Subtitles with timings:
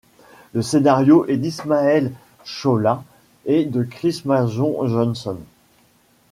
[0.53, 2.11] Le scénario est d'Ishmael
[2.43, 3.03] Chawla
[3.45, 5.37] et de Chris Mason Johnson.